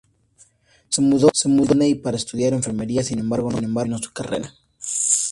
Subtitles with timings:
[0.89, 4.51] Se mudó a Sídney para estudiar enfermería; sin embargo, no terminó su carrera.